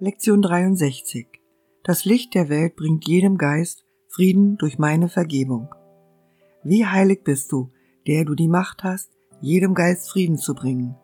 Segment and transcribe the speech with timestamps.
[0.00, 1.26] Lektion 63
[1.82, 5.74] Das Licht der Welt bringt jedem Geist Frieden durch meine Vergebung.
[6.62, 7.72] Wie heilig bist du,
[8.06, 10.94] der du die Macht hast, jedem Geist Frieden zu bringen.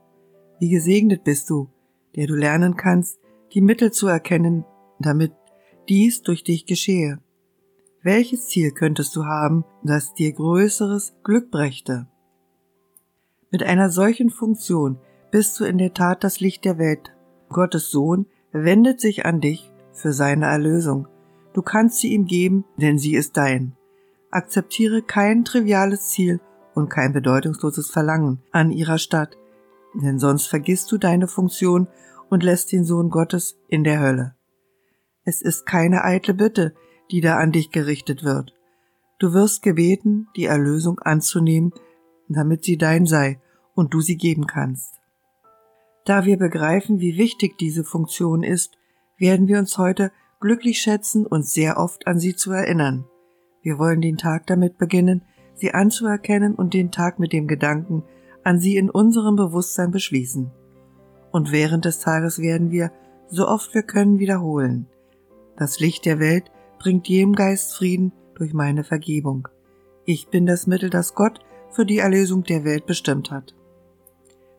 [0.61, 1.71] Wie gesegnet bist du,
[2.15, 3.19] der du lernen kannst,
[3.53, 4.65] die Mittel zu erkennen,
[5.01, 5.33] damit
[5.89, 7.19] dies durch dich geschehe.
[8.01, 12.07] Welches Ziel könntest du haben, das dir größeres Glück brächte?
[13.51, 15.01] Mit einer solchen Funktion
[15.33, 17.11] bist du in der Tat das Licht der Welt.
[17.49, 21.09] Gottes Sohn wendet sich an dich für seine Erlösung.
[21.53, 23.77] Du kannst sie ihm geben, denn sie ist dein.
[24.31, 26.41] Akzeptiere kein triviales Ziel
[26.75, 29.37] und kein bedeutungsloses Verlangen an ihrer Stadt,
[29.95, 31.89] denn sonst vergisst du deine Funktion
[32.31, 34.35] und lässt den Sohn Gottes in der Hölle.
[35.25, 36.75] Es ist keine eitle Bitte,
[37.11, 38.55] die da an dich gerichtet wird.
[39.19, 41.73] Du wirst gebeten, die Erlösung anzunehmen,
[42.29, 43.41] damit sie dein sei
[43.75, 45.01] und du sie geben kannst.
[46.05, 48.77] Da wir begreifen, wie wichtig diese Funktion ist,
[49.17, 53.07] werden wir uns heute glücklich schätzen, uns sehr oft an sie zu erinnern.
[53.63, 55.23] Wir wollen den Tag damit beginnen,
[55.55, 58.03] sie anzuerkennen und den Tag mit dem Gedanken
[58.43, 60.51] an sie in unserem Bewusstsein beschließen.
[61.33, 62.93] Und während des Tages werden wir,
[63.29, 64.87] so oft wir können, wiederholen.
[65.57, 69.49] Das Licht der Welt bringt jedem Geist Frieden durch meine Vergebung.
[70.05, 71.41] Ich bin das Mittel, das Gott
[71.71, 73.55] für die Erlösung der Welt bestimmt hat.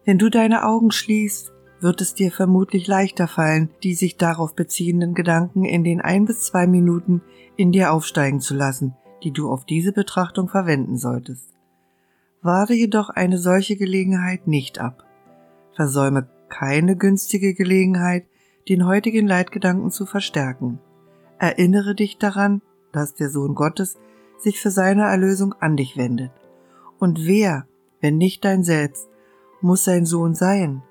[0.06, 5.14] Wenn du deine Augen schließt, wird es dir vermutlich leichter fallen, die sich darauf beziehenden
[5.16, 7.22] Gedanken in den ein bis zwei Minuten
[7.58, 11.50] in dir aufsteigen zu lassen, die du auf diese Betrachtung verwenden solltest.
[12.42, 15.04] Warte jedoch eine solche Gelegenheit nicht ab.
[15.74, 18.28] Versäume keine günstige Gelegenheit,
[18.70, 20.80] den heutigen Leitgedanken zu verstärken.
[21.40, 23.98] Erinnere dich daran, dass der Sohn Gottes
[24.38, 26.32] sich für seine Erlösung an dich wendet.
[27.00, 27.68] Und wer,
[28.00, 29.10] wenn nicht dein Selbst,
[29.62, 30.82] muss sein Sohn sein?